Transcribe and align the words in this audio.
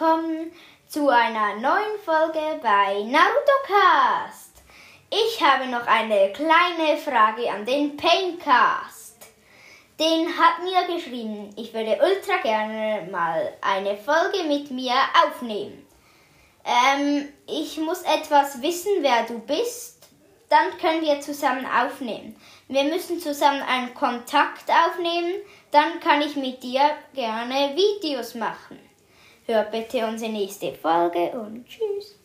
willkommen 0.00 0.50
zu 0.88 1.10
einer 1.10 1.56
neuen 1.56 1.98
Folge 2.02 2.58
bei 2.62 3.02
Naruto 3.02 3.58
Cast. 3.66 4.62
Ich 5.10 5.42
habe 5.42 5.66
noch 5.66 5.86
eine 5.86 6.32
kleine 6.32 6.96
Frage 6.96 7.50
an 7.50 7.66
den 7.66 7.98
Paincast. 7.98 9.16
Den 9.98 10.26
hat 10.28 10.62
mir 10.64 10.96
geschrieben, 10.96 11.50
ich 11.54 11.74
würde 11.74 11.98
ultra 12.02 12.38
gerne 12.42 13.10
mal 13.10 13.52
eine 13.60 13.94
Folge 13.98 14.44
mit 14.48 14.70
mir 14.70 14.94
aufnehmen. 15.22 15.86
Ähm, 16.64 17.28
ich 17.46 17.76
muss 17.76 18.00
etwas 18.00 18.62
wissen, 18.62 19.02
wer 19.02 19.24
du 19.24 19.38
bist. 19.40 20.08
Dann 20.48 20.78
können 20.80 21.02
wir 21.02 21.20
zusammen 21.20 21.66
aufnehmen. 21.66 22.36
Wir 22.68 22.84
müssen 22.84 23.20
zusammen 23.20 23.62
einen 23.62 23.92
Kontakt 23.92 24.64
aufnehmen. 24.70 25.34
Dann 25.70 26.00
kann 26.00 26.22
ich 26.22 26.36
mit 26.36 26.62
dir 26.62 26.88
gerne 27.12 27.76
Videos 27.76 28.34
machen. 28.34 28.89
Hör 29.50 29.64
bitte 29.64 30.06
unsere 30.06 30.30
nächste 30.30 30.72
Folge 30.74 31.32
und 31.32 31.66
tschüss. 31.66 32.19